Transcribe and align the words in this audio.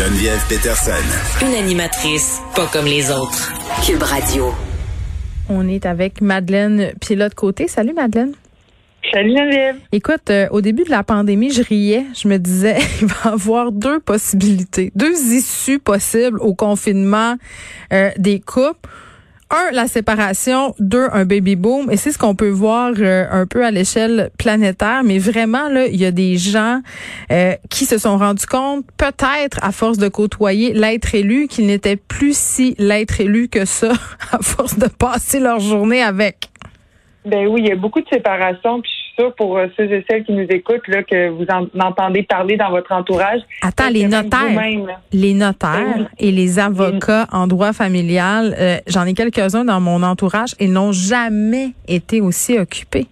Geneviève 0.00 0.42
Peterson. 0.48 1.44
Une 1.46 1.54
animatrice 1.62 2.40
pas 2.56 2.66
comme 2.72 2.86
les 2.86 3.10
autres. 3.10 3.52
Cube 3.84 4.02
Radio. 4.02 4.46
On 5.50 5.68
est 5.68 5.84
avec 5.84 6.22
Madeleine 6.22 6.94
Pilote-Côté. 7.02 7.68
Salut 7.68 7.92
Madeleine. 7.92 8.32
Salut 9.12 9.36
Geneviève. 9.36 9.76
Écoute, 9.92 10.30
euh, 10.30 10.48
au 10.52 10.62
début 10.62 10.84
de 10.84 10.90
la 10.90 11.02
pandémie, 11.02 11.52
je 11.52 11.62
riais. 11.62 12.06
Je 12.14 12.28
me 12.28 12.38
disais, 12.38 12.78
il 13.02 13.08
va 13.08 13.14
y 13.26 13.28
avoir 13.34 13.72
deux 13.72 14.00
possibilités, 14.00 14.90
deux 14.94 15.34
issues 15.34 15.78
possibles 15.78 16.40
au 16.40 16.54
confinement 16.54 17.36
euh, 17.92 18.10
des 18.16 18.40
couples 18.40 18.88
un, 19.50 19.70
la 19.72 19.86
séparation, 19.86 20.74
deux, 20.78 21.08
un 21.12 21.24
baby 21.24 21.56
boom. 21.56 21.90
Et 21.90 21.96
c'est 21.96 22.12
ce 22.12 22.18
qu'on 22.18 22.34
peut 22.34 22.50
voir 22.50 22.92
euh, 22.98 23.26
un 23.30 23.46
peu 23.46 23.64
à 23.64 23.70
l'échelle 23.70 24.30
planétaire. 24.38 25.02
Mais 25.04 25.18
vraiment, 25.18 25.68
là, 25.68 25.86
il 25.86 25.96
y 25.96 26.04
a 26.04 26.10
des 26.10 26.36
gens 26.36 26.80
euh, 27.32 27.54
qui 27.68 27.84
se 27.84 27.98
sont 27.98 28.16
rendus 28.16 28.46
compte, 28.46 28.84
peut-être 28.96 29.58
à 29.62 29.72
force 29.72 29.98
de 29.98 30.08
côtoyer 30.08 30.72
l'être 30.72 31.14
élu, 31.14 31.48
qu'il 31.48 31.66
n'était 31.66 31.96
plus 31.96 32.36
si 32.36 32.74
l'être 32.78 33.20
élu 33.20 33.48
que 33.48 33.64
ça, 33.64 33.92
à 34.32 34.38
force 34.38 34.78
de 34.78 34.88
passer 34.88 35.40
leur 35.40 35.60
journée 35.60 36.02
avec. 36.02 36.48
Ben 37.24 37.46
oui, 37.46 37.60
il 37.62 37.68
y 37.68 37.72
a 37.72 37.76
beaucoup 37.76 38.00
de 38.00 38.08
séparation. 38.08 38.80
Puis 38.80 38.99
pour 39.36 39.58
euh, 39.58 39.66
ceux 39.76 39.90
et 39.92 40.04
celles 40.08 40.24
qui 40.24 40.32
nous 40.32 40.46
écoutent, 40.48 40.86
là, 40.88 41.02
que 41.02 41.28
vous 41.28 41.46
en, 41.50 41.66
entendez 41.80 42.22
parler 42.22 42.56
dans 42.56 42.70
votre 42.70 42.92
entourage. 42.92 43.40
Attends, 43.62 43.90
les 43.90 44.06
notaires, 44.06 44.62
les 45.12 45.34
notaires 45.34 46.08
et 46.18 46.30
les 46.30 46.58
avocats 46.58 47.26
en 47.32 47.46
droit 47.46 47.72
familial, 47.72 48.54
euh, 48.58 48.76
j'en 48.86 49.04
ai 49.04 49.14
quelques-uns 49.14 49.64
dans 49.64 49.80
mon 49.80 50.02
entourage 50.02 50.54
et 50.58 50.68
n'ont 50.68 50.92
jamais 50.92 51.70
été 51.86 52.20
aussi 52.20 52.58
occupés. 52.58 53.06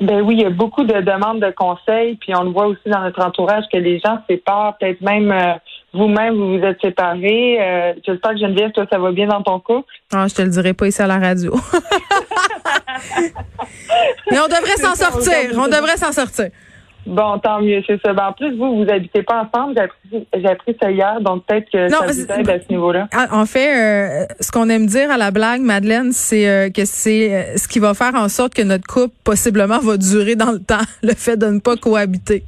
Ben 0.00 0.20
oui, 0.20 0.34
il 0.34 0.42
y 0.42 0.44
a 0.44 0.50
beaucoup 0.50 0.84
de 0.84 1.00
demandes 1.00 1.40
de 1.40 1.50
conseils, 1.56 2.16
puis 2.16 2.34
on 2.36 2.42
le 2.42 2.50
voit 2.50 2.66
aussi 2.66 2.86
dans 2.86 3.00
notre 3.00 3.24
entourage 3.24 3.64
que 3.72 3.78
les 3.78 3.98
gens 3.98 4.18
se 4.18 4.34
séparent, 4.34 4.76
peut-être 4.78 5.00
même 5.00 5.32
euh, 5.32 5.54
vous-même, 5.94 6.34
vous 6.34 6.58
vous 6.58 6.64
êtes 6.64 6.80
séparés. 6.82 7.58
Euh, 7.60 7.94
J'espère 8.06 8.32
que 8.32 8.38
Geneviève, 8.38 8.72
toi, 8.72 8.84
ça 8.90 8.98
va 8.98 9.10
bien 9.12 9.26
dans 9.26 9.42
ton 9.42 9.58
couple. 9.58 9.90
Ah, 10.12 10.26
je 10.28 10.34
te 10.34 10.42
le 10.42 10.48
dirai 10.48 10.74
pas 10.74 10.86
ici 10.86 11.00
à 11.00 11.06
la 11.06 11.18
radio. 11.18 11.54
Mais 14.30 14.38
on 14.38 14.46
devrait 14.46 14.76
s'en 14.76 14.94
sortir. 14.94 15.50
On 15.56 15.66
devrait 15.66 15.96
s'en 15.96 16.12
sortir. 16.12 16.50
Bon, 17.06 17.38
tant 17.38 17.60
mieux, 17.62 17.82
c'est 17.86 18.00
ça. 18.04 18.12
Ben, 18.12 18.26
en 18.26 18.32
plus, 18.32 18.56
vous, 18.56 18.82
vous 18.82 18.90
habitez 18.90 19.22
pas 19.22 19.44
ensemble. 19.44 19.80
J'ai 20.10 20.48
appris, 20.48 20.76
ça 20.82 20.90
hier, 20.90 21.20
donc 21.20 21.44
peut-être 21.46 21.70
que 21.70 21.88
ça 21.88 22.00
vous 22.04 22.32
aide 22.32 22.50
à 22.50 22.60
ce 22.60 22.68
niveau-là. 22.68 23.06
Ah, 23.12 23.28
en 23.30 23.46
fait, 23.46 23.68
euh, 23.68 24.26
ce 24.40 24.50
qu'on 24.50 24.68
aime 24.68 24.86
dire 24.86 25.10
à 25.10 25.16
la 25.16 25.30
blague, 25.30 25.60
Madeleine, 25.60 26.10
c'est 26.10 26.48
euh, 26.48 26.68
que 26.68 26.84
c'est 26.84 27.32
euh, 27.32 27.56
ce 27.56 27.68
qui 27.68 27.78
va 27.78 27.94
faire 27.94 28.16
en 28.16 28.28
sorte 28.28 28.54
que 28.54 28.62
notre 28.62 28.86
couple 28.88 29.14
possiblement 29.22 29.78
va 29.78 29.96
durer 29.96 30.34
dans 30.34 30.50
le 30.50 30.58
temps, 30.58 30.84
le 31.04 31.14
fait 31.14 31.36
de 31.36 31.46
ne 31.46 31.60
pas 31.60 31.76
cohabiter. 31.76 32.42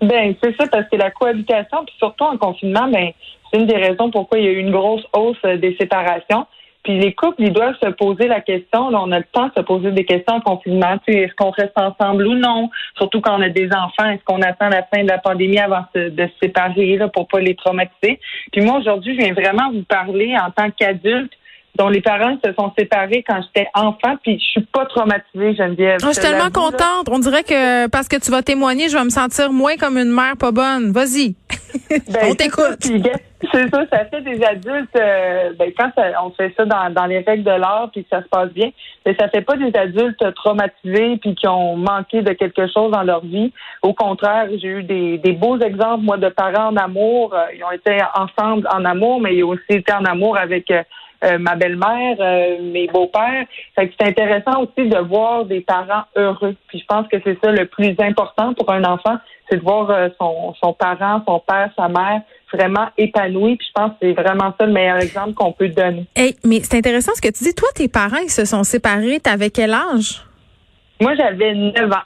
Ben, 0.00 0.34
c'est 0.40 0.56
ça, 0.56 0.68
parce 0.68 0.88
que 0.88 0.96
la 0.96 1.10
cohabitation, 1.10 1.78
puis 1.84 1.94
surtout 1.98 2.24
en 2.24 2.38
confinement, 2.38 2.88
ben, 2.88 3.10
c'est 3.50 3.58
une 3.58 3.66
des 3.66 3.76
raisons 3.76 4.10
pourquoi 4.12 4.38
il 4.38 4.44
y 4.44 4.48
a 4.48 4.52
eu 4.52 4.58
une 4.58 4.70
grosse 4.70 5.02
hausse 5.12 5.42
des 5.42 5.76
séparations. 5.80 6.46
Puis 6.82 6.98
les 6.98 7.12
couples, 7.12 7.42
ils 7.42 7.52
doivent 7.52 7.76
se 7.82 7.90
poser 7.90 8.26
la 8.26 8.40
question. 8.40 8.88
Là, 8.90 9.00
on 9.02 9.12
a 9.12 9.18
le 9.18 9.24
temps 9.32 9.48
de 9.48 9.52
se 9.56 9.62
poser 9.62 9.90
des 9.92 10.04
questions 10.04 10.36
en 10.36 10.40
confinement. 10.40 10.96
Tu 11.06 11.14
est-ce 11.14 11.34
qu'on 11.34 11.50
reste 11.50 11.76
ensemble 11.76 12.26
ou 12.26 12.34
non? 12.34 12.70
Surtout 12.96 13.20
quand 13.20 13.38
on 13.38 13.42
a 13.42 13.50
des 13.50 13.68
enfants, 13.68 14.08
est-ce 14.10 14.24
qu'on 14.24 14.40
attend 14.40 14.68
la 14.68 14.82
fin 14.84 15.02
de 15.02 15.08
la 15.08 15.18
pandémie 15.18 15.58
avant 15.58 15.84
de, 15.94 16.10
se 16.16 16.32
séparer 16.42 16.96
là, 16.96 17.08
pour 17.08 17.28
pas 17.28 17.40
les 17.40 17.54
traumatiser? 17.54 18.18
Puis 18.52 18.62
moi, 18.62 18.78
aujourd'hui, 18.78 19.14
je 19.14 19.24
viens 19.24 19.34
vraiment 19.34 19.70
vous 19.70 19.82
parler 19.82 20.34
en 20.36 20.50
tant 20.50 20.70
qu'adulte 20.70 21.32
dont 21.76 21.88
les 21.88 22.00
parents 22.00 22.36
se 22.44 22.52
sont 22.54 22.72
séparés 22.76 23.24
quand 23.26 23.40
j'étais 23.42 23.68
enfant, 23.74 24.16
puis 24.22 24.38
je 24.38 24.44
suis 24.44 24.66
pas 24.72 24.86
traumatisée, 24.86 25.54
Geneviève. 25.54 25.98
Oh, 26.02 26.08
je 26.08 26.12
suis 26.14 26.22
tellement 26.22 26.50
contente. 26.50 27.08
On 27.10 27.18
dirait 27.18 27.44
que 27.44 27.88
parce 27.88 28.08
que 28.08 28.16
tu 28.16 28.30
vas 28.30 28.42
témoigner, 28.42 28.88
je 28.88 28.96
vais 28.96 29.04
me 29.04 29.10
sentir 29.10 29.52
moins 29.52 29.76
comme 29.76 29.96
une 29.96 30.10
mère 30.10 30.36
pas 30.36 30.50
bonne. 30.50 30.90
Vas-y. 30.92 31.36
Ben, 31.90 32.00
on 32.30 32.34
t'écoute. 32.34 32.90
C'est 33.52 33.68
ça, 33.68 33.84
ça 33.92 34.04
fait 34.04 34.20
des 34.20 34.42
adultes, 34.44 34.94
euh, 34.96 35.52
ben, 35.58 35.72
quand 35.76 35.90
on 36.22 36.30
fait 36.30 36.52
ça 36.56 36.64
dans, 36.64 36.90
dans 36.92 37.06
les 37.06 37.20
règles 37.20 37.44
de 37.44 37.50
l'art 37.50 37.88
puis 37.92 38.04
que 38.04 38.10
ça 38.10 38.22
se 38.22 38.28
passe 38.28 38.50
bien, 38.50 38.70
mais 39.04 39.14
ça 39.18 39.28
fait 39.28 39.40
pas 39.40 39.56
des 39.56 39.74
adultes 39.76 40.34
traumatisés 40.34 41.16
puis 41.16 41.34
qui 41.34 41.48
ont 41.48 41.76
manqué 41.76 42.22
de 42.22 42.32
quelque 42.32 42.66
chose 42.68 42.90
dans 42.92 43.02
leur 43.02 43.24
vie. 43.24 43.52
Au 43.82 43.92
contraire, 43.92 44.48
j'ai 44.50 44.68
eu 44.68 44.82
des, 44.82 45.18
des 45.18 45.32
beaux 45.32 45.58
exemples, 45.58 46.04
moi, 46.04 46.16
de 46.16 46.28
parents 46.28 46.68
en 46.68 46.76
amour. 46.76 47.34
Euh, 47.34 47.46
ils 47.56 47.64
ont 47.64 47.72
été 47.72 47.98
ensemble 48.14 48.68
en 48.72 48.84
amour, 48.84 49.20
mais 49.20 49.34
ils 49.34 49.44
ont 49.44 49.50
aussi 49.50 49.62
été 49.70 49.92
en 49.92 50.04
amour 50.04 50.36
avec 50.36 50.70
euh, 50.70 50.82
euh, 51.22 51.38
ma 51.38 51.54
belle-mère, 51.54 52.16
euh, 52.18 52.56
mes 52.62 52.86
beaux-pères. 52.86 53.44
c'est 53.76 54.02
intéressant 54.02 54.62
aussi 54.62 54.88
de 54.88 54.98
voir 54.98 55.44
des 55.44 55.60
parents 55.60 56.04
heureux. 56.16 56.56
Puis 56.68 56.78
je 56.78 56.86
pense 56.86 57.06
que 57.08 57.18
c'est 57.22 57.38
ça 57.44 57.52
le 57.52 57.66
plus 57.66 57.94
important 57.98 58.54
pour 58.54 58.72
un 58.72 58.84
enfant, 58.84 59.18
c'est 59.48 59.58
de 59.58 59.62
voir 59.62 59.90
euh, 59.90 60.08
son, 60.18 60.54
son 60.54 60.72
parent, 60.72 61.22
son 61.28 61.38
père, 61.40 61.70
sa 61.76 61.88
mère 61.88 62.22
vraiment 62.52 62.88
épanoui. 62.96 63.56
Puis 63.56 63.66
je 63.68 63.72
pense 63.74 63.90
que 63.92 63.96
c'est 64.02 64.12
vraiment 64.12 64.54
ça 64.58 64.66
le 64.66 64.72
meilleur 64.72 64.98
exemple 64.98 65.34
qu'on 65.34 65.52
peut 65.52 65.68
donner. 65.68 66.06
Hey, 66.14 66.36
mais 66.44 66.60
c'est 66.62 66.78
intéressant 66.78 67.12
ce 67.14 67.20
que 67.20 67.28
tu 67.28 67.44
dis. 67.44 67.54
Toi, 67.54 67.68
tes 67.74 67.88
parents, 67.88 68.18
ils 68.22 68.30
se 68.30 68.44
sont 68.44 68.64
séparés. 68.64 69.20
T'avais 69.20 69.50
quel 69.50 69.72
âge? 69.72 70.24
Moi, 71.00 71.14
j'avais 71.14 71.54
9 71.54 71.90
ans. 71.90 72.02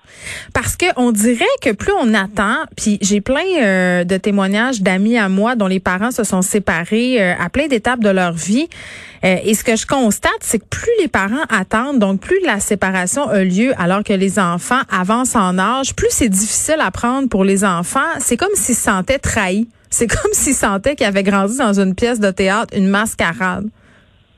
Parce 0.52 0.76
que 0.76 0.86
on 0.96 1.10
dirait 1.10 1.44
que 1.60 1.72
plus 1.72 1.92
on 2.00 2.14
attend, 2.14 2.58
puis 2.76 2.98
j'ai 3.02 3.20
plein 3.20 3.42
euh, 3.60 4.04
de 4.04 4.16
témoignages 4.16 4.82
d'amis 4.82 5.18
à 5.18 5.28
moi 5.28 5.56
dont 5.56 5.66
les 5.66 5.80
parents 5.80 6.12
se 6.12 6.22
sont 6.22 6.42
séparés 6.42 7.20
euh, 7.20 7.34
à 7.36 7.50
plein 7.50 7.66
d'étapes 7.66 7.98
de 7.98 8.10
leur 8.10 8.34
vie. 8.34 8.68
Euh, 9.24 9.36
et 9.42 9.54
ce 9.54 9.64
que 9.64 9.74
je 9.74 9.84
constate, 9.84 10.32
c'est 10.40 10.60
que 10.60 10.66
plus 10.66 10.92
les 11.00 11.08
parents 11.08 11.44
attendent, 11.48 11.98
donc 11.98 12.20
plus 12.20 12.38
la 12.44 12.60
séparation 12.60 13.28
a 13.28 13.42
lieu 13.42 13.72
alors 13.78 14.04
que 14.04 14.12
les 14.12 14.38
enfants 14.38 14.82
avancent 14.92 15.34
en 15.34 15.58
âge, 15.58 15.96
plus 15.96 16.10
c'est 16.10 16.28
difficile 16.28 16.78
à 16.78 16.92
prendre 16.92 17.28
pour 17.28 17.42
les 17.42 17.64
enfants. 17.64 18.00
C'est 18.20 18.36
comme 18.36 18.54
s'ils 18.54 18.76
se 18.76 18.82
sentaient 18.82 19.18
trahis. 19.18 19.66
C'est 19.94 20.08
comme 20.08 20.32
s'ils 20.32 20.54
sentaient 20.54 20.96
qu'ils 20.96 21.06
avaient 21.06 21.22
grandi 21.22 21.56
dans 21.56 21.78
une 21.78 21.94
pièce 21.94 22.18
de 22.18 22.32
théâtre, 22.32 22.76
une 22.76 22.88
mascarade. 22.88 23.66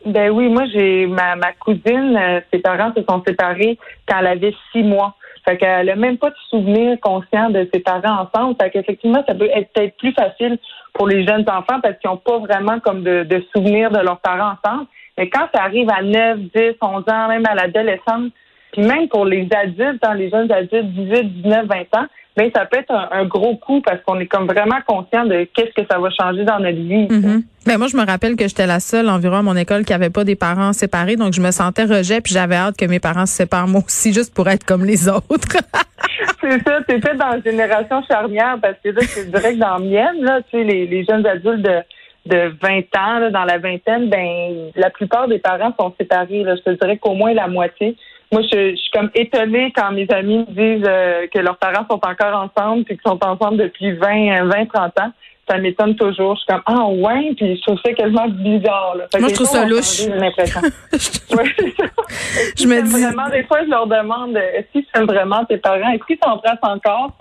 Ben 0.04 0.30
oui, 0.30 0.50
moi 0.50 0.64
j'ai 0.66 1.06
ma, 1.06 1.34
cousine, 1.58 2.14
euh, 2.14 2.40
ses 2.52 2.58
parents 2.58 2.92
se 2.94 3.02
sont 3.08 3.22
séparés 3.26 3.78
quand 4.06 4.18
elle 4.18 4.26
avait 4.26 4.54
six 4.70 4.82
mois. 4.82 5.14
Fait 5.48 5.56
qu'elle 5.56 5.88
a 5.88 5.96
même 5.96 6.18
pas 6.18 6.28
de 6.28 6.36
souvenir 6.50 7.00
conscient 7.00 7.48
de 7.48 7.66
ses 7.72 7.80
parents 7.80 8.26
ensemble. 8.26 8.54
Fait 8.60 8.68
qu'effectivement, 8.68 9.24
ça 9.26 9.34
peut 9.34 9.48
être 9.50 9.72
peut-être 9.72 9.96
plus 9.96 10.12
facile 10.12 10.58
pour 10.92 11.08
les 11.08 11.26
jeunes 11.26 11.48
enfants 11.48 11.80
parce 11.82 11.98
qu'ils 12.00 12.10
n'ont 12.10 12.18
pas 12.18 12.38
vraiment 12.38 12.78
comme 12.80 13.02
de, 13.02 13.22
de 13.22 13.42
souvenirs 13.54 13.90
de 13.90 14.00
leurs 14.00 14.20
parents 14.20 14.56
ensemble. 14.62 14.86
Mais 15.16 15.30
quand 15.30 15.48
ça 15.54 15.62
arrive 15.62 15.88
à 15.88 16.02
9, 16.02 16.38
10, 16.54 16.74
11 16.82 17.04
ans, 17.08 17.28
même 17.28 17.46
à 17.48 17.54
l'adolescence, 17.54 18.30
puis 18.72 18.82
même 18.82 19.08
pour 19.08 19.24
les 19.24 19.48
adultes, 19.56 20.02
dans 20.02 20.10
hein, 20.10 20.14
les 20.14 20.28
jeunes 20.28 20.52
adultes, 20.52 20.92
18, 20.92 21.42
19, 21.42 21.66
20 21.66 21.98
ans, 21.98 22.06
ça 22.54 22.66
peut 22.66 22.78
être 22.78 22.92
un, 22.92 23.24
gros 23.24 23.56
coup 23.56 23.80
parce 23.80 24.00
qu'on 24.02 24.20
est 24.20 24.26
comme 24.26 24.46
vraiment 24.46 24.78
conscient 24.86 25.24
de 25.24 25.48
qu'est-ce 25.54 25.72
que 25.72 25.86
ça 25.90 25.98
va 25.98 26.10
changer 26.10 26.44
dans 26.44 26.58
notre 26.58 26.78
vie. 26.78 27.08
Mm 27.08 27.42
ben 27.66 27.78
moi, 27.78 27.88
je 27.88 27.96
me 27.96 28.06
rappelle 28.06 28.36
que 28.36 28.46
j'étais 28.46 28.68
la 28.68 28.78
seule 28.78 29.08
environ 29.08 29.38
à 29.38 29.42
mon 29.42 29.56
école 29.56 29.84
qui 29.84 29.92
avait 29.92 30.08
pas 30.08 30.22
des 30.22 30.36
parents 30.36 30.72
séparés, 30.72 31.16
donc 31.16 31.32
je 31.32 31.40
me 31.40 31.50
sentais 31.50 31.82
rejet, 31.82 32.20
puis 32.20 32.32
j'avais 32.32 32.54
hâte 32.54 32.76
que 32.76 32.84
mes 32.84 33.00
parents 33.00 33.26
se 33.26 33.34
séparent 33.34 33.66
moi 33.66 33.82
aussi, 33.84 34.12
juste 34.12 34.32
pour 34.32 34.48
être 34.48 34.64
comme 34.64 34.84
les 34.84 35.08
autres. 35.08 35.24
c'est 36.40 36.62
ça, 36.62 36.78
c'est 36.88 37.04
fait 37.04 37.16
dans 37.16 37.30
la 37.30 37.40
génération 37.40 38.04
charnière 38.08 38.58
parce 38.62 38.76
que 38.84 38.90
là, 38.90 39.00
c'est 39.02 39.28
direct 39.28 39.58
dans 39.58 39.78
la 39.78 39.80
mienne, 39.80 40.22
là, 40.22 40.42
tu 40.42 40.58
sais, 40.58 40.62
les, 40.62 40.86
les 40.86 41.04
jeunes 41.04 41.26
adultes 41.26 41.62
de 41.62 41.82
de 42.26 42.52
20 42.60 42.78
ans, 42.98 43.18
là, 43.20 43.30
dans 43.30 43.44
la 43.44 43.58
vingtaine, 43.58 44.08
ben 44.08 44.70
la 44.74 44.90
plupart 44.90 45.28
des 45.28 45.38
parents 45.38 45.72
sont 45.78 45.94
séparés. 45.98 46.42
Là. 46.42 46.56
Je 46.56 46.62
te 46.62 46.70
dirais 46.70 46.98
qu'au 46.98 47.14
moins 47.14 47.32
la 47.32 47.48
moitié. 47.48 47.96
Moi, 48.32 48.42
je, 48.42 48.74
suis 48.74 48.90
comme 48.92 49.10
étonnée 49.14 49.72
quand 49.74 49.92
mes 49.92 50.06
amis 50.10 50.38
me 50.38 50.44
disent 50.46 50.86
euh, 50.88 51.26
que 51.32 51.38
leurs 51.38 51.56
parents 51.58 51.86
sont 51.88 52.00
encore 52.04 52.50
ensemble 52.50 52.84
puis 52.84 52.96
qu'ils 52.96 53.10
sont 53.10 53.22
ensemble 53.24 53.58
depuis 53.58 53.92
20, 53.92 54.46
20, 54.46 54.66
30 54.66 55.00
ans. 55.00 55.12
Ça 55.48 55.58
m'étonne 55.58 55.94
toujours. 55.94 56.34
Je 56.34 56.40
suis 56.40 56.46
comme 56.48 56.62
ah 56.66 56.88
ouais, 56.88 57.32
puis 57.36 57.56
je 57.56 57.62
trouve 57.62 57.78
ça 57.84 57.92
quasiment 57.92 58.26
bizarre. 58.28 58.96
Là. 58.96 59.04
Moi, 59.20 59.28
je 59.28 59.34
trouve 59.34 59.46
ça 59.46 59.64
louche. 59.64 59.98
J'ai 59.98 60.08
l'impression. 60.08 60.60
je 60.92 62.66
me 62.66 62.82
dis 62.82 62.90
vraiment 62.90 63.28
des 63.28 63.44
fois, 63.44 63.62
je 63.62 63.70
leur 63.70 63.86
demande 63.86 64.36
est-ce 64.36 64.72
qu'ils 64.72 64.86
sont 64.92 65.04
vraiment 65.04 65.44
tes 65.44 65.58
parents? 65.58 65.90
Est-ce 65.90 66.04
qu'ils 66.04 66.18
s'embrassent 66.20 66.58
encore 66.62 67.12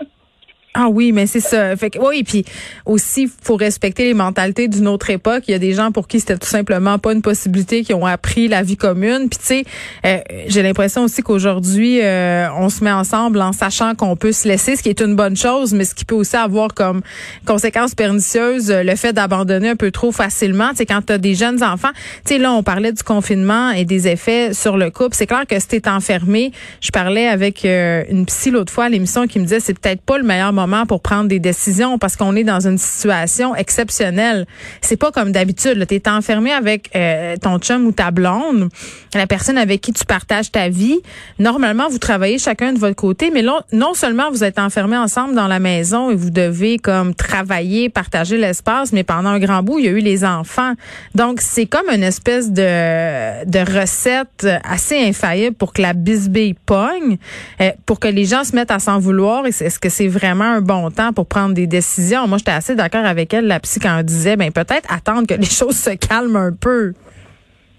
ah 0.78 0.88
oui, 0.90 1.12
mais 1.12 1.26
c'est 1.26 1.40
ça. 1.40 1.74
Fait 1.76 1.88
que, 1.88 1.98
oui, 1.98 2.22
puis 2.22 2.44
aussi, 2.84 3.30
faut 3.42 3.56
respecter 3.56 4.04
les 4.04 4.12
mentalités 4.12 4.68
d'une 4.68 4.86
autre 4.88 5.08
époque. 5.08 5.44
Il 5.48 5.52
y 5.52 5.54
a 5.54 5.58
des 5.58 5.72
gens 5.72 5.90
pour 5.90 6.06
qui 6.06 6.20
c'était 6.20 6.36
tout 6.36 6.46
simplement 6.46 6.98
pas 6.98 7.14
une 7.14 7.22
possibilité, 7.22 7.82
qui 7.82 7.94
ont 7.94 8.04
appris 8.04 8.46
la 8.46 8.62
vie 8.62 8.76
commune. 8.76 9.30
Puis 9.30 9.38
tu 9.38 9.46
sais, 9.46 9.64
euh, 10.04 10.18
j'ai 10.48 10.62
l'impression 10.62 11.04
aussi 11.04 11.22
qu'aujourd'hui, 11.22 12.00
euh, 12.02 12.48
on 12.58 12.68
se 12.68 12.84
met 12.84 12.92
ensemble 12.92 13.40
en 13.40 13.52
sachant 13.52 13.94
qu'on 13.94 14.16
peut 14.16 14.32
se 14.32 14.46
laisser, 14.46 14.76
ce 14.76 14.82
qui 14.82 14.90
est 14.90 15.00
une 15.00 15.16
bonne 15.16 15.36
chose, 15.36 15.72
mais 15.72 15.86
ce 15.86 15.94
qui 15.94 16.04
peut 16.04 16.14
aussi 16.14 16.36
avoir 16.36 16.74
comme 16.74 17.00
conséquence 17.46 17.94
pernicieuse 17.94 18.70
le 18.70 18.96
fait 18.96 19.14
d'abandonner 19.14 19.70
un 19.70 19.76
peu 19.76 19.90
trop 19.90 20.12
facilement. 20.12 20.70
Tu 20.70 20.76
sais, 20.76 20.86
quand 20.86 21.00
tu 21.06 21.14
as 21.14 21.18
des 21.18 21.34
jeunes 21.34 21.62
enfants, 21.62 21.92
tu 22.26 22.34
sais, 22.34 22.38
là, 22.38 22.52
on 22.52 22.62
parlait 22.62 22.92
du 22.92 23.02
confinement 23.02 23.70
et 23.70 23.86
des 23.86 24.08
effets 24.08 24.52
sur 24.52 24.76
le 24.76 24.90
couple. 24.90 25.14
C'est 25.14 25.26
clair 25.26 25.46
que 25.48 25.58
si 25.58 25.68
t'es 25.68 25.88
enfermé, 25.88 26.52
je 26.82 26.90
parlais 26.90 27.28
avec 27.28 27.64
euh, 27.64 28.04
une 28.10 28.26
psy 28.26 28.50
l'autre 28.50 28.72
fois 28.72 28.84
à 28.84 28.88
l'émission 28.90 29.26
qui 29.26 29.38
me 29.38 29.44
disait 29.44 29.60
c'est 29.60 29.78
peut-être 29.78 30.02
pas 30.02 30.18
le 30.18 30.24
meilleur 30.24 30.52
moment 30.52 30.65
moment 30.66 30.86
pour 30.86 31.00
prendre 31.00 31.28
des 31.28 31.38
décisions 31.38 31.98
parce 31.98 32.16
qu'on 32.16 32.36
est 32.36 32.44
dans 32.44 32.66
une 32.66 32.78
situation 32.78 33.54
exceptionnelle. 33.54 34.46
C'est 34.80 34.96
pas 34.96 35.10
comme 35.10 35.32
d'habitude. 35.32 35.84
Tu 35.86 35.94
es 35.94 36.08
enfermé 36.08 36.52
avec 36.52 36.90
euh, 36.94 37.36
ton 37.36 37.58
chum 37.58 37.86
ou 37.86 37.92
ta 37.92 38.10
blonde, 38.10 38.68
la 39.14 39.26
personne 39.26 39.58
avec 39.58 39.80
qui 39.80 39.92
tu 39.92 40.04
partages 40.04 40.50
ta 40.50 40.68
vie. 40.68 41.00
Normalement, 41.38 41.88
vous 41.88 41.98
travaillez 41.98 42.38
chacun 42.38 42.72
de 42.72 42.78
votre 42.78 42.96
côté, 42.96 43.30
mais 43.32 43.44
non 43.72 43.94
seulement 43.94 44.30
vous 44.30 44.44
êtes 44.44 44.58
enfermés 44.58 44.96
ensemble 44.96 45.34
dans 45.34 45.48
la 45.48 45.58
maison 45.58 46.10
et 46.10 46.14
vous 46.14 46.30
devez 46.30 46.78
comme 46.78 47.14
travailler, 47.14 47.88
partager 47.88 48.36
l'espace, 48.36 48.92
mais 48.92 49.04
pendant 49.04 49.30
un 49.30 49.38
grand 49.38 49.62
bout, 49.62 49.78
il 49.78 49.84
y 49.84 49.88
a 49.88 49.92
eu 49.92 50.00
les 50.00 50.24
enfants. 50.24 50.74
Donc, 51.14 51.40
c'est 51.40 51.66
comme 51.66 51.88
une 51.90 52.02
espèce 52.02 52.50
de, 52.50 53.44
de 53.44 53.80
recette 53.80 54.46
assez 54.64 54.98
infaillible 54.98 55.54
pour 55.56 55.72
que 55.72 55.82
la 55.82 55.92
bisbille 55.92 56.54
pogne, 56.54 57.18
euh, 57.60 57.70
pour 57.84 58.00
que 58.00 58.08
les 58.08 58.24
gens 58.24 58.44
se 58.44 58.54
mettent 58.54 58.70
à 58.70 58.78
s'en 58.78 58.98
vouloir. 58.98 59.46
Est-ce 59.46 59.78
que 59.78 59.88
c'est 59.88 60.08
vraiment 60.08 60.55
un 60.56 60.60
bon 60.60 60.90
temps 60.90 61.12
pour 61.12 61.26
prendre 61.26 61.54
des 61.54 61.66
décisions? 61.66 62.26
Moi, 62.26 62.38
j'étais 62.38 62.52
assez 62.52 62.74
d'accord 62.74 63.04
avec 63.04 63.32
elle, 63.32 63.46
la 63.46 63.60
psy, 63.60 63.80
quand 63.80 63.98
elle 63.98 64.04
disait, 64.04 64.36
ben 64.36 64.50
peut-être 64.52 64.92
attendre 64.92 65.26
que 65.26 65.34
les 65.40 65.46
choses 65.46 65.76
se 65.76 65.90
calment 65.90 66.36
un 66.36 66.52
peu. 66.52 66.92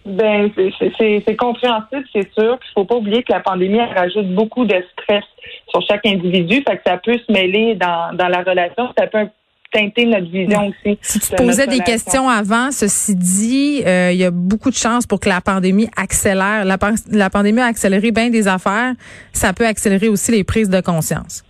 Ben, 0.05 0.49
c'est 0.97 1.35
compréhensible, 1.35 2.05
c'est 2.13 2.31
sûr. 2.33 2.57
Il 2.61 2.73
faut 2.73 2.85
pas 2.85 2.95
oublier 2.95 3.23
que 3.23 3.33
la 3.33 3.41
pandémie 3.41 3.81
rajoute 3.81 4.33
beaucoup 4.33 4.65
de 4.65 4.75
stress 4.93 5.23
sur 5.69 5.81
chaque 5.81 6.05
individu, 6.05 6.63
fait 6.67 6.77
que 6.77 6.83
ça 6.85 6.97
peut 6.97 7.17
se 7.17 7.31
mêler 7.31 7.75
dans, 7.75 8.15
dans 8.15 8.29
la 8.29 8.39
relation, 8.39 8.87
ça 8.97 9.07
peut 9.07 9.27
teinter 9.71 10.05
notre 10.05 10.29
vision 10.29 10.67
aussi. 10.67 10.97
Si 11.01 11.19
tu 11.19 11.35
posais 11.35 11.67
des 11.67 11.79
questions 11.79 12.29
avant, 12.29 12.71
ceci 12.71 13.15
dit, 13.15 13.83
euh, 13.85 14.11
il 14.13 14.17
y 14.17 14.23
a 14.23 14.31
beaucoup 14.31 14.69
de 14.69 14.75
chances 14.75 15.05
pour 15.05 15.19
que 15.19 15.29
la 15.29 15.41
pandémie 15.41 15.89
accélère. 15.97 16.63
La, 16.65 16.77
la 17.11 17.29
pandémie 17.29 17.59
a 17.59 17.65
accéléré 17.65 18.11
bien 18.11 18.29
des 18.29 18.47
affaires. 18.47 18.93
Ça 19.33 19.53
peut 19.53 19.65
accélérer 19.65 20.07
aussi 20.07 20.31
les 20.31 20.43
prises 20.43 20.69
de 20.69 20.79
conscience. 20.79 21.43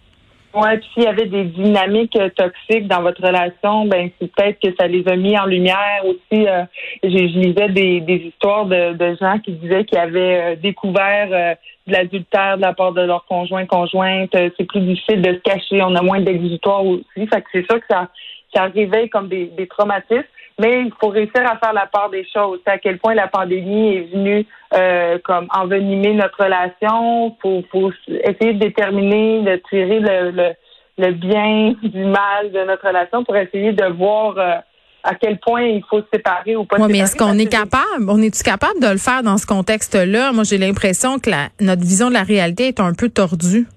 Oui, 0.60 0.78
puis 0.78 0.90
s'il 0.94 1.04
y 1.04 1.08
avait 1.08 1.28
des 1.28 1.44
dynamiques 1.44 2.16
euh, 2.16 2.30
toxiques 2.30 2.88
dans 2.88 3.02
votre 3.02 3.22
relation, 3.22 3.86
ben 3.86 4.10
c'est 4.20 4.32
peut-être 4.32 4.60
que 4.60 4.76
ça 4.80 4.88
les 4.88 5.08
a 5.08 5.16
mis 5.16 5.38
en 5.38 5.46
lumière 5.46 6.04
aussi. 6.04 6.48
Euh, 6.48 6.64
je, 7.04 7.10
lisais 7.10 7.70
des, 7.70 8.02
des 8.02 8.16
histoires 8.16 8.66
de, 8.66 8.94
de, 8.94 9.16
gens 9.22 9.38
qui 9.40 9.52
disaient 9.52 9.86
qu'ils 9.86 10.00
avaient 10.00 10.56
découvert 10.56 11.58
de 11.88 11.92
l'adultère 11.94 12.58
de 12.58 12.64
la 12.64 12.74
part 12.74 12.94
de 12.94 13.02
leur 13.02 13.26
conjoint 13.26 13.66
conjointe. 13.66 14.32
C'est 14.34 14.68
plus 14.68 14.82
difficile 14.82 15.22
de 15.22 15.34
se 15.34 15.40
cacher. 15.40 15.84
On 15.84 15.96
a 15.96 16.02
moins 16.02 16.22
d'exutoire 16.22 16.84
aussi. 16.86 17.04
Fait 17.16 17.42
que 17.42 17.48
c'est 17.52 17.66
ça 17.70 17.80
que 17.80 17.86
ça, 17.90 18.08
ça 18.54 18.64
réveille 18.64 19.10
comme 19.10 19.28
des, 19.28 19.46
des 19.58 19.68
traumatismes 19.68 20.24
mais 20.60 20.82
il 20.86 20.92
faut 21.00 21.10
réussir 21.10 21.42
à 21.46 21.58
faire 21.58 21.74
la 21.74 21.86
part 21.86 22.10
des 22.10 22.26
choses. 22.34 22.60
à 22.66 22.78
quel 22.78 22.98
point 22.98 23.14
la 23.14 23.28
pandémie 23.28 23.96
est 23.96 24.12
venue 24.14 24.46
euh, 24.74 25.20
comme 25.24 25.48
envenimer 25.54 26.14
notre 26.14 26.44
relation. 26.44 27.36
Faut, 27.42 27.64
faut 27.72 27.92
essayer 28.10 28.54
de 28.54 28.60
déterminer, 28.60 29.42
de 29.44 29.62
tirer 29.70 30.00
le, 30.00 30.32
le, 30.32 30.54
le, 30.98 31.12
bien 31.14 31.76
du 31.84 32.06
mal 32.06 32.52
de 32.52 32.66
notre 32.66 32.88
relation 32.88 33.24
pour 33.24 33.38
essayer 33.38 33.72
de 33.72 33.86
voir 33.86 34.38
euh, 34.38 34.56
à 35.04 35.16
quel 35.16 35.40
point 35.40 35.62
il 35.62 35.84
faut 35.90 36.02
se 36.02 36.08
séparer 36.12 36.56
ou 36.56 36.66
pas. 36.66 36.78
Oui, 36.80 36.88
mais 36.92 37.00
est-ce 37.00 37.16
qu'on 37.16 37.38
est 37.38 37.52
capable, 37.52 38.10
on 38.10 38.22
est-tu 38.22 38.44
capable 38.44 38.80
de 38.82 38.90
le 38.90 38.98
faire 38.98 39.22
dans 39.22 39.38
ce 39.38 39.46
contexte-là? 39.46 40.34
Moi, 40.34 40.44
j'ai 40.44 40.58
l'impression 40.58 41.20
que 41.20 41.30
la, 41.30 41.50
notre 41.62 41.84
vision 41.84 42.10
de 42.10 42.14
la 42.14 42.24
réalité 42.24 42.68
est 42.68 42.80
un 42.80 42.94
peu 42.94 43.10
tordue. 43.10 43.68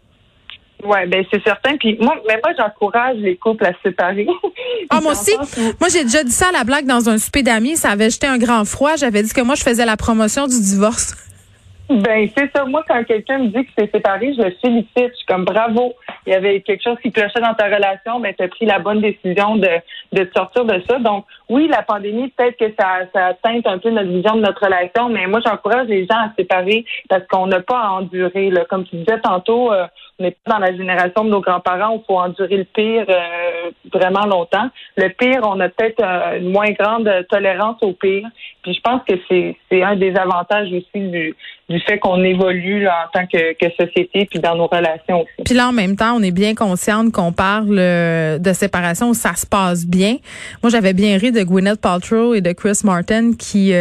Oui, 0.84 0.98
ben 1.08 1.24
c'est 1.30 1.42
certain. 1.42 1.76
Puis 1.76 1.96
moi, 2.00 2.16
mais 2.26 2.38
moi, 2.42 2.52
j'encourage 2.58 3.16
les 3.16 3.36
couples 3.36 3.64
à 3.64 3.72
se 3.72 3.78
séparer. 3.84 4.26
Ah, 4.92 5.00
moi 5.00 5.12
aussi. 5.12 5.32
Moi, 5.78 5.88
j'ai 5.92 6.02
déjà 6.02 6.24
dit 6.24 6.32
ça 6.32 6.48
à 6.48 6.52
la 6.52 6.64
blague 6.64 6.86
dans 6.86 7.08
un 7.08 7.18
souper 7.18 7.42
d'amis. 7.42 7.76
Ça 7.76 7.90
avait 7.90 8.10
jeté 8.10 8.26
un 8.26 8.38
grand 8.38 8.64
froid. 8.64 8.96
J'avais 8.96 9.22
dit 9.22 9.32
que 9.32 9.40
moi, 9.40 9.54
je 9.54 9.62
faisais 9.62 9.84
la 9.84 9.96
promotion 9.96 10.46
du 10.46 10.60
divorce. 10.60 11.14
Ben, 11.90 12.28
c'est 12.36 12.50
ça. 12.54 12.64
Moi, 12.64 12.84
quand 12.88 13.02
quelqu'un 13.04 13.38
me 13.38 13.48
dit 13.48 13.64
que 13.64 13.70
c'est 13.76 13.90
séparé, 13.90 14.32
je 14.36 14.42
le 14.42 14.54
félicite. 14.62 14.88
Je 14.96 15.16
suis 15.16 15.26
comme 15.26 15.44
bravo. 15.44 15.94
Il 16.26 16.32
y 16.32 16.36
avait 16.36 16.60
quelque 16.60 16.82
chose 16.82 16.96
qui 17.02 17.10
clochait 17.10 17.40
dans 17.40 17.54
ta 17.54 17.66
relation, 17.66 18.20
mais 18.20 18.32
tu 18.34 18.44
as 18.44 18.48
pris 18.48 18.64
la 18.64 18.78
bonne 18.78 19.00
décision 19.00 19.56
de, 19.56 19.68
de 20.12 20.30
sortir 20.34 20.64
de 20.64 20.80
ça. 20.88 20.98
Donc, 21.00 21.24
oui, 21.50 21.66
la 21.66 21.82
pandémie, 21.82 22.28
peut-être 22.28 22.56
que 22.56 22.72
ça, 22.78 23.00
ça 23.12 23.34
teinte 23.42 23.66
un 23.66 23.78
peu 23.78 23.90
notre 23.90 24.08
vision 24.08 24.36
de 24.36 24.40
notre 24.40 24.64
relation, 24.64 25.08
mais 25.08 25.26
moi, 25.26 25.40
j'encourage 25.44 25.88
les 25.88 26.06
gens 26.06 26.16
à 26.16 26.28
se 26.30 26.36
séparer 26.38 26.84
parce 27.08 27.26
qu'on 27.26 27.48
n'a 27.48 27.60
pas 27.60 27.80
à 27.80 27.90
endurer. 27.90 28.52
Comme 28.70 28.84
tu 28.84 28.94
disais 28.94 29.18
tantôt, 29.20 29.72
euh, 29.72 29.84
on 30.20 30.24
n'est 30.24 30.30
pas 30.30 30.52
dans 30.52 30.58
la 30.60 30.76
génération 30.76 31.24
de 31.24 31.30
nos 31.30 31.40
grands-parents 31.40 31.96
où 31.96 32.02
il 32.02 32.04
faut 32.06 32.20
endurer 32.20 32.56
le 32.56 32.64
pire 32.64 33.04
euh, 33.08 33.70
vraiment 33.92 34.26
longtemps. 34.26 34.68
Le 34.96 35.08
pire, 35.08 35.40
on 35.42 35.58
a 35.58 35.68
peut-être 35.68 36.00
euh, 36.04 36.38
une 36.38 36.52
moins 36.52 36.70
grande 36.70 37.10
tolérance 37.28 37.78
au 37.82 37.94
pire. 37.94 38.28
Puis 38.62 38.74
je 38.74 38.80
pense 38.82 39.00
que 39.08 39.14
c'est, 39.28 39.82
un 39.82 39.96
des 39.96 40.14
avantages 40.14 40.68
aussi 40.68 41.08
du, 41.08 41.34
fait 41.86 41.98
qu'on 41.98 42.22
évolue 42.22 42.86
en 42.86 43.08
tant 43.12 43.26
que, 43.26 43.54
que, 43.54 43.72
société 43.74 44.26
puis 44.30 44.38
dans 44.38 44.54
nos 44.54 44.66
relations 44.66 45.22
aussi. 45.22 45.44
Puis 45.44 45.54
là, 45.54 45.68
en 45.68 45.72
même 45.72 45.96
temps, 45.96 46.14
on 46.16 46.22
est 46.22 46.32
bien 46.32 46.54
consciente 46.54 47.10
qu'on 47.12 47.32
parle 47.32 47.76
de 47.76 48.52
séparation 48.52 49.08
où 49.08 49.14
ça 49.14 49.34
se 49.34 49.46
passe 49.46 49.86
bien. 49.86 50.16
Moi, 50.62 50.70
j'avais 50.70 50.92
bien 50.92 51.16
ri 51.16 51.32
de 51.32 51.39
Gwyneth 51.44 51.80
Paltrow 51.80 52.34
et 52.34 52.40
de 52.40 52.52
Chris 52.52 52.80
Martin 52.84 53.32
qui, 53.38 53.72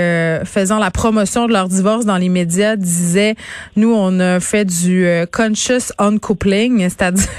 faisant 0.45 0.79
la 0.79 0.91
promotion 0.91 1.47
de 1.47 1.53
leur 1.53 1.67
divorce 1.67 2.06
dans 2.06 2.17
les 2.17 2.29
médias, 2.29 2.75
disaient, 2.75 3.35
nous, 3.75 3.94
on 3.94 4.19
a 4.19 4.39
fait 4.39 4.65
du 4.65 5.07
conscious 5.31 5.91
uncoupling 5.97 6.89
c'est-à-dire 6.89 7.29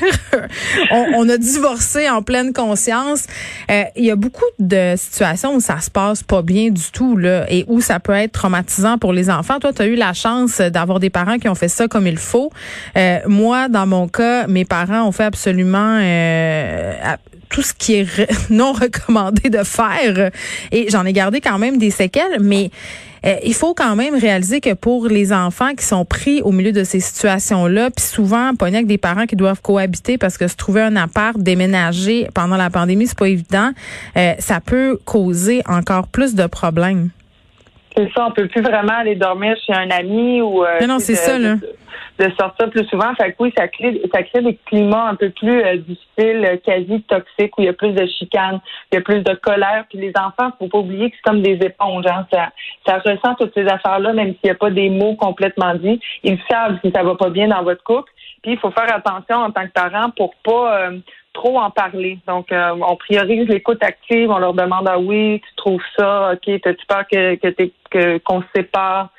on, 0.90 1.28
a 1.28 1.36
divorcé 1.36 2.08
en 2.08 2.22
pleine 2.22 2.52
conscience. 2.52 3.26
Euh, 3.70 3.84
il 3.96 4.04
y 4.04 4.10
a 4.10 4.16
beaucoup 4.16 4.44
de 4.58 4.94
situations 4.96 5.54
où 5.54 5.60
ça 5.60 5.80
se 5.80 5.90
passe 5.90 6.22
pas 6.22 6.42
bien 6.42 6.70
du 6.70 6.90
tout 6.92 7.16
là 7.16 7.46
et 7.50 7.64
où 7.68 7.80
ça 7.80 8.00
peut 8.00 8.12
être 8.12 8.32
traumatisant 8.32 8.98
pour 8.98 9.12
les 9.12 9.30
enfants. 9.30 9.58
Toi, 9.60 9.72
tu 9.72 9.82
as 9.82 9.86
eu 9.86 9.96
la 9.96 10.12
chance 10.12 10.60
d'avoir 10.60 11.00
des 11.00 11.10
parents 11.10 11.38
qui 11.38 11.48
ont 11.48 11.54
fait 11.54 11.68
ça 11.68 11.88
comme 11.88 12.06
il 12.06 12.18
faut. 12.18 12.50
Euh, 12.96 13.18
moi, 13.26 13.68
dans 13.68 13.86
mon 13.86 14.08
cas, 14.08 14.46
mes 14.46 14.64
parents 14.64 15.06
ont 15.06 15.12
fait 15.12 15.24
absolument 15.24 15.98
euh, 16.00 16.92
tout 17.50 17.62
ce 17.62 17.74
qui 17.74 17.96
est 17.96 18.06
non 18.50 18.72
recommandé 18.72 19.50
de 19.50 19.62
faire 19.62 20.30
et 20.72 20.88
j'en 20.90 21.04
ai 21.04 21.12
gardé 21.12 21.40
quand 21.40 21.58
même 21.58 21.78
des 21.78 21.90
séquelles, 21.90 22.38
mais 22.40 22.70
euh, 23.26 23.34
il 23.44 23.54
faut 23.54 23.74
quand 23.74 23.96
même 23.96 24.14
réaliser 24.14 24.60
que 24.60 24.72
pour 24.72 25.06
les 25.06 25.32
enfants 25.32 25.74
qui 25.74 25.84
sont 25.84 26.04
pris 26.04 26.40
au 26.42 26.52
milieu 26.52 26.72
de 26.72 26.84
ces 26.84 27.00
situations-là, 27.00 27.90
puis 27.90 28.04
souvent 28.04 28.54
pogné 28.54 28.76
avec 28.76 28.86
des 28.86 28.98
parents 28.98 29.26
qui 29.26 29.36
doivent 29.36 29.60
cohabiter 29.60 30.16
parce 30.16 30.38
que 30.38 30.48
se 30.48 30.56
trouver 30.56 30.80
un 30.80 30.96
appart, 30.96 31.38
déménager 31.38 32.28
pendant 32.34 32.56
la 32.56 32.70
pandémie, 32.70 33.06
c'est 33.06 33.18
pas 33.18 33.28
évident, 33.28 33.72
euh, 34.16 34.32
ça 34.38 34.60
peut 34.60 34.98
causer 35.04 35.62
encore 35.66 36.08
plus 36.08 36.34
de 36.34 36.46
problèmes. 36.46 37.10
C'est 37.96 38.08
ça, 38.14 38.28
on 38.28 38.32
peut 38.32 38.46
plus 38.46 38.62
vraiment 38.62 39.00
aller 39.00 39.16
dormir 39.16 39.56
chez 39.66 39.74
un 39.74 39.90
ami 39.90 40.40
ou. 40.40 40.64
Euh, 40.64 40.86
non, 40.86 41.00
c'est 41.00 41.16
ça, 41.16 41.38
là 41.38 41.56
de 41.56 41.60
sortir 42.38 42.70
plus 42.70 42.84
souvent. 42.86 43.14
Fait 43.14 43.32
que 43.32 43.36
oui, 43.40 43.52
ça 43.56 43.68
crée, 43.68 44.00
ça 44.12 44.22
crée 44.22 44.42
des 44.42 44.58
climats 44.66 45.08
un 45.08 45.14
peu 45.14 45.30
plus 45.30 45.62
euh, 45.62 45.76
difficiles, 45.76 46.44
euh, 46.44 46.56
quasi 46.56 47.02
toxiques, 47.02 47.56
où 47.58 47.62
il 47.62 47.66
y 47.66 47.68
a 47.68 47.72
plus 47.72 47.92
de 47.92 48.06
chicanes, 48.06 48.60
il 48.90 48.96
y 48.96 48.98
a 48.98 49.00
plus 49.00 49.22
de 49.22 49.34
colère. 49.34 49.84
Puis 49.88 49.98
les 49.98 50.12
enfants, 50.16 50.52
faut 50.58 50.68
pas 50.68 50.78
oublier 50.78 51.10
que 51.10 51.16
c'est 51.16 51.30
comme 51.30 51.42
des 51.42 51.58
éponges. 51.64 52.06
Hein. 52.06 52.26
Ça, 52.32 52.50
ça 52.86 52.98
ressent 52.98 53.34
toutes 53.36 53.54
ces 53.54 53.66
affaires-là, 53.66 54.12
même 54.12 54.30
s'il 54.30 54.44
n'y 54.44 54.50
a 54.50 54.54
pas 54.54 54.70
des 54.70 54.90
mots 54.90 55.14
complètement 55.14 55.74
dits. 55.74 56.00
Ils 56.22 56.38
savent 56.50 56.78
si 56.84 56.90
ça 56.90 57.02
va 57.02 57.14
pas 57.14 57.30
bien 57.30 57.48
dans 57.48 57.62
votre 57.62 57.82
couple. 57.82 58.10
Puis 58.42 58.52
il 58.52 58.58
faut 58.58 58.70
faire 58.70 58.94
attention 58.94 59.36
en 59.36 59.50
tant 59.50 59.66
que 59.66 59.72
parent 59.72 60.10
pour 60.16 60.34
pas 60.42 60.78
euh, 60.78 60.98
trop 61.32 61.58
en 61.58 61.70
parler. 61.70 62.18
Donc, 62.26 62.48
on 62.50 62.96
priorise 62.96 63.48
l'écoute 63.48 63.82
active. 63.82 64.30
On 64.30 64.38
leur 64.38 64.54
demande 64.54 64.88
ah 64.88 64.98
oui, 64.98 65.40
tu 65.40 65.54
trouves 65.56 65.82
ça, 65.96 66.32
ok, 66.32 66.60
t'as-tu 66.60 66.86
peur 66.86 67.04
que 67.06 67.36
que 67.90 68.18
qu'on 68.18 68.40
se 68.40 68.46
sépare 68.54 69.10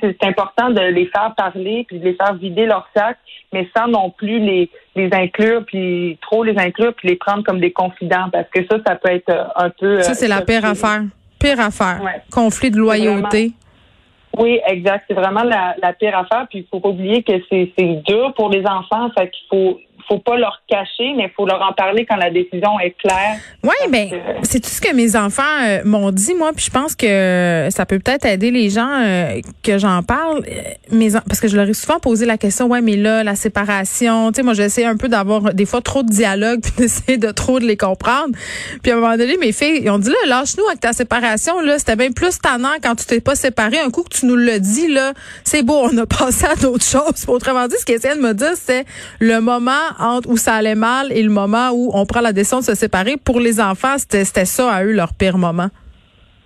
c'est 0.00 0.24
important 0.24 0.70
de 0.70 0.80
les 0.80 1.06
faire 1.06 1.34
parler 1.36 1.84
puis 1.88 1.98
de 1.98 2.04
les 2.04 2.14
faire 2.14 2.34
vider 2.34 2.66
leur 2.66 2.88
sac, 2.94 3.18
mais 3.52 3.68
sans 3.76 3.88
non 3.88 4.10
plus 4.10 4.38
les, 4.38 4.70
les 4.96 5.08
inclure 5.12 5.64
puis 5.66 6.18
trop 6.20 6.44
les 6.44 6.58
inclure 6.58 6.94
puis 6.94 7.08
les 7.08 7.16
prendre 7.16 7.44
comme 7.44 7.60
des 7.60 7.72
confidents 7.72 8.28
parce 8.32 8.48
que 8.50 8.60
ça, 8.70 8.78
ça 8.86 8.96
peut 8.96 9.10
être 9.10 9.30
euh, 9.30 9.44
un 9.56 9.70
peu. 9.70 10.02
Ça, 10.02 10.14
c'est 10.14 10.28
la 10.28 10.38
euh, 10.38 10.44
pire 10.44 10.64
affaire. 10.64 11.02
Pire 11.40 11.60
affaire. 11.60 12.00
Conflit 12.32 12.70
de 12.70 12.78
loyauté. 12.78 13.52
Oui, 14.36 14.60
exact. 14.66 15.04
C'est 15.08 15.14
vraiment 15.14 15.42
la, 15.42 15.74
la, 15.82 15.92
pire 15.92 16.16
affaire. 16.16 16.46
Puis 16.48 16.60
il 16.60 16.66
faut 16.70 16.80
pas 16.80 16.90
oublier 16.90 17.22
que 17.22 17.32
c'est 17.50 18.02
dur 18.06 18.32
pour 18.36 18.50
les 18.50 18.64
enfants. 18.66 19.10
Fait 19.16 19.30
qu'il 19.30 19.46
faut 19.48 19.80
faut 20.08 20.18
pas 20.18 20.36
leur 20.36 20.62
cacher, 20.68 21.12
mais 21.16 21.24
il 21.24 21.30
faut 21.36 21.46
leur 21.46 21.60
en 21.62 21.72
parler 21.72 22.06
quand 22.08 22.16
la 22.16 22.30
décision 22.30 22.80
est 22.80 22.96
claire. 22.98 23.36
Oui, 23.62 23.74
ben 23.90 24.08
c'est 24.42 24.60
tout 24.60 24.70
ce 24.70 24.80
que 24.80 24.94
mes 24.94 25.16
enfants 25.16 25.42
euh, 25.66 25.82
m'ont 25.84 26.10
dit 26.10 26.34
moi, 26.34 26.52
puis 26.54 26.64
je 26.64 26.70
pense 26.70 26.96
que 26.96 27.68
ça 27.70 27.86
peut 27.86 27.98
peut-être 27.98 28.24
aider 28.24 28.50
les 28.50 28.70
gens 28.70 28.88
euh, 28.88 29.40
que 29.62 29.78
j'en 29.78 30.02
parle. 30.02 30.44
Euh, 30.48 30.62
mes 30.92 31.10
parce 31.10 31.40
que 31.40 31.48
je 31.48 31.56
leur 31.56 31.68
ai 31.68 31.74
souvent 31.74 31.98
posé 31.98 32.26
la 32.26 32.38
question, 32.38 32.66
ouais, 32.66 32.80
mais 32.80 32.96
là 32.96 33.22
la 33.22 33.34
séparation, 33.34 34.32
tu 34.32 34.36
sais, 34.36 34.42
moi 34.42 34.54
j'essaie 34.54 34.84
un 34.84 34.96
peu 34.96 35.08
d'avoir 35.08 35.54
des 35.54 35.66
fois 35.66 35.82
trop 35.82 36.02
de 36.02 36.08
dialogue 36.08 36.60
puis 36.62 36.72
d'essayer 36.78 37.18
de 37.18 37.30
trop 37.30 37.60
de 37.60 37.66
les 37.66 37.76
comprendre. 37.76 38.34
Puis 38.82 38.92
à 38.92 38.96
un 38.96 39.00
moment 39.00 39.16
donné, 39.16 39.36
mes 39.36 39.52
filles, 39.52 39.82
ils 39.82 39.90
ont 39.90 39.98
dit 39.98 40.10
là, 40.10 40.16
lâche-nous 40.26 40.66
avec 40.66 40.80
ta 40.80 40.92
séparation 40.92 41.60
là, 41.60 41.78
c'était 41.78 41.96
bien 41.96 42.12
plus 42.12 42.38
tannant 42.38 42.74
quand 42.82 42.94
tu 42.94 43.06
t'es 43.06 43.20
pas 43.20 43.34
séparé. 43.34 43.78
Un 43.78 43.90
coup 43.90 44.02
que 44.02 44.16
tu 44.16 44.26
nous 44.26 44.36
l'as 44.36 44.58
dit 44.58 44.88
là, 44.88 45.12
c'est 45.44 45.62
beau, 45.62 45.78
on 45.82 45.96
a 45.98 46.06
passé 46.18 46.46
à 46.46 46.54
d'autres 46.54 46.84
choses. 46.84 47.24
Autrement 47.26 47.66
dit, 47.68 47.76
ce 47.78 47.84
qu'ils 47.84 47.96
essaient 47.96 48.16
de 48.16 48.20
me 48.20 48.34
dire, 48.34 48.54
c'est 48.54 48.84
le 49.20 49.40
moment 49.40 49.72
entre 49.98 50.28
où 50.28 50.36
ça 50.36 50.54
allait 50.54 50.74
mal 50.74 51.12
et 51.12 51.22
le 51.22 51.30
moment 51.30 51.70
où 51.72 51.90
on 51.94 52.06
prend 52.06 52.20
la 52.20 52.32
décision 52.32 52.58
de 52.58 52.64
se 52.64 52.74
séparer. 52.74 53.16
Pour 53.16 53.40
les 53.40 53.60
enfants, 53.60 53.96
c'était 53.98 54.44
ça 54.44 54.72
à 54.72 54.84
eux 54.84 54.92
leur 54.92 55.14
pire 55.14 55.38
moment. 55.38 55.68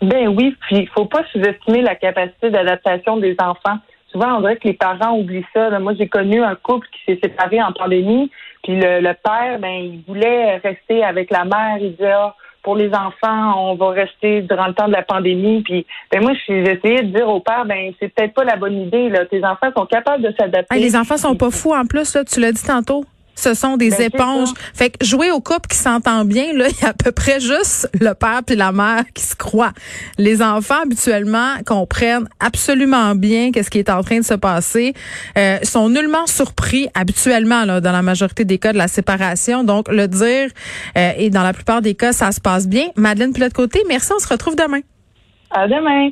Ben 0.03 0.29
oui, 0.29 0.57
puis 0.63 0.79
il 0.79 0.89
faut 0.89 1.05
pas 1.05 1.23
sous-estimer 1.33 1.81
la 1.81 1.95
capacité 1.95 2.51
d'adaptation 2.51 3.19
des 3.19 3.37
enfants. 3.39 3.79
souvent, 4.11 4.37
on 4.37 4.41
dirait 4.41 4.57
que 4.57 4.67
les 4.67 4.75
parents 4.75 5.17
oublient 5.17 5.47
ça. 5.55 5.79
Moi, 5.79 5.95
j'ai 5.97 6.09
connu 6.09 6.43
un 6.43 6.57
couple 6.57 6.89
qui 6.89 7.13
s'est 7.13 7.21
séparé 7.23 7.63
en 7.63 7.73
pandémie, 7.73 8.31
puis 8.65 8.75
le, 8.77 9.13
père, 9.13 9.59
ben, 9.61 9.69
il 9.69 10.03
voulait 10.07 10.57
rester 10.57 11.05
avec 11.05 11.31
la 11.31 11.45
mère. 11.45 11.79
Il 11.81 11.93
disait, 11.93 12.11
ah, 12.11 12.35
pour 12.63 12.77
les 12.77 12.91
enfants, 12.95 13.71
on 13.71 13.75
va 13.75 13.91
rester 13.91 14.43
durant 14.43 14.69
le 14.69 14.75
temps 14.75 14.87
de 14.87 14.93
la 14.93 15.03
pandémie. 15.03 15.63
Puis, 15.63 15.87
ben 16.11 16.23
moi, 16.23 16.33
j'ai 16.47 16.63
essayé 16.63 17.03
de 17.03 17.17
dire 17.17 17.29
au 17.29 17.41
père, 17.41 17.65
ben 17.65 17.93
c'est 17.99 18.09
peut-être 18.09 18.35
pas 18.35 18.45
la 18.45 18.57
bonne 18.57 18.79
idée. 18.83 19.09
Là. 19.09 19.27
Tes 19.27 19.45
enfants 19.45 19.71
sont 19.77 19.87
capables 19.87 20.23
de 20.23 20.33
s'adapter. 20.39 20.79
les 20.79 20.97
enfants 20.97 21.17
sont 21.17 21.35
pas 21.35 21.51
fous 21.51 21.75
en 21.75 21.85
plus. 21.85 22.15
Là, 22.15 22.25
tu 22.25 22.41
l'as 22.41 22.53
dit 22.53 22.65
tantôt. 22.65 23.05
Ce 23.35 23.55
sont 23.55 23.77
des 23.77 23.91
ben, 23.91 24.03
éponges. 24.03 24.51
Fait 24.75 24.91
que 24.91 25.05
jouer 25.05 25.31
au 25.31 25.41
couple 25.41 25.69
qui 25.69 25.77
s'entend 25.77 26.25
bien, 26.25 26.53
là, 26.53 26.69
il 26.71 26.83
y 26.83 26.85
a 26.85 26.91
à 26.91 26.93
peu 26.93 27.13
près 27.13 27.41
juste 27.41 27.89
le 28.01 28.13
père 28.15 28.43
puis 28.47 28.57
la 28.57 28.73
mère 28.73 29.05
qui 29.15 29.25
se 29.25 29.35
croient. 29.35 29.73
Les 30.19 30.43
enfants, 30.43 30.83
habituellement, 30.83 31.57
comprennent 31.67 32.29
absolument 32.41 33.15
bien 33.15 33.51
qu'est-ce 33.53 33.71
qui 33.71 33.79
est 33.79 33.91
en 33.91 34.03
train 34.03 34.19
de 34.19 34.25
se 34.25 34.35
passer, 34.35 34.95
euh, 35.37 35.59
sont 35.63 35.89
nullement 35.89 36.27
surpris, 36.27 36.89
habituellement, 36.95 37.65
là, 37.65 37.81
dans 37.81 37.93
la 37.93 38.03
majorité 38.03 38.45
des 38.45 38.59
cas 38.59 38.73
de 38.73 38.79
la 38.79 38.89
séparation. 38.89 39.65
Donc, 39.65 39.89
le 39.89 40.09
dire, 40.09 40.49
euh, 40.97 41.13
et 41.17 41.31
dans 41.31 41.43
la 41.43 41.53
plupart 41.53 41.83
des 41.83 41.95
cas, 41.95 42.13
ça 42.13 42.33
se 42.33 42.41
passe 42.41 42.69
bien. 42.69 42.87
Madeleine 42.97 43.33
Pilote-Côté, 43.33 43.83
merci, 43.89 44.13
on 44.15 44.19
se 44.19 44.29
retrouve 44.29 44.57
demain. 44.57 44.81
À 45.51 45.67
demain. 45.69 46.11